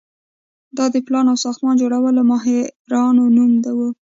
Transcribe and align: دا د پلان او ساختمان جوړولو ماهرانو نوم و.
دا 0.77 0.85
د 0.93 0.95
پلان 1.07 1.25
او 1.31 1.37
ساختمان 1.45 1.75
جوړولو 1.81 2.21
ماهرانو 2.31 3.23
نوم 3.35 3.51
و. 3.77 3.79